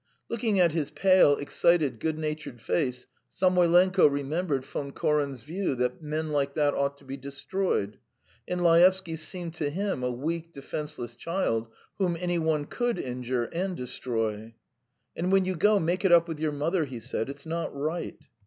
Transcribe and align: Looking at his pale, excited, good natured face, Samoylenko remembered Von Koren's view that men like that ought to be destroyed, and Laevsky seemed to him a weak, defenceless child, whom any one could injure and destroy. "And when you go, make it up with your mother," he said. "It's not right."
Looking 0.29 0.59
at 0.59 0.71
his 0.71 0.89
pale, 0.89 1.37
excited, 1.37 1.99
good 1.99 2.17
natured 2.17 2.59
face, 2.59 3.05
Samoylenko 3.29 4.07
remembered 4.07 4.65
Von 4.65 4.91
Koren's 4.93 5.43
view 5.43 5.75
that 5.75 6.01
men 6.01 6.31
like 6.31 6.55
that 6.55 6.73
ought 6.73 6.97
to 6.97 7.03
be 7.05 7.17
destroyed, 7.17 7.99
and 8.47 8.63
Laevsky 8.63 9.15
seemed 9.15 9.53
to 9.53 9.69
him 9.69 10.01
a 10.01 10.09
weak, 10.09 10.53
defenceless 10.53 11.15
child, 11.15 11.67
whom 11.99 12.17
any 12.19 12.39
one 12.39 12.65
could 12.65 12.97
injure 12.97 13.43
and 13.53 13.77
destroy. 13.77 14.55
"And 15.15 15.31
when 15.31 15.45
you 15.45 15.55
go, 15.55 15.77
make 15.79 16.03
it 16.03 16.11
up 16.11 16.27
with 16.27 16.39
your 16.39 16.51
mother," 16.51 16.85
he 16.85 16.99
said. 16.99 17.29
"It's 17.29 17.45
not 17.45 17.71
right." 17.75 18.17